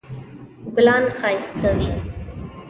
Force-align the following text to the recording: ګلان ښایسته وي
ګلان 0.75 1.05
ښایسته 1.17 1.69
وي 1.77 1.89